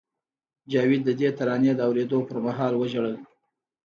جاوید 0.71 1.01
د 1.05 1.09
دې 1.19 1.29
ترانې 1.37 1.71
د 1.75 1.81
اورېدو 1.87 2.19
پر 2.27 2.37
مهال 2.45 2.73
وژړل 2.77 3.15